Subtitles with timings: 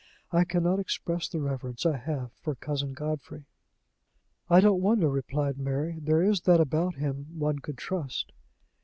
[0.31, 3.45] I can not express the reverence I have for Cousin Godfrey."
[4.49, 5.99] "I don't wonder," replied Mary.
[6.01, 8.31] "There is that about him one could trust."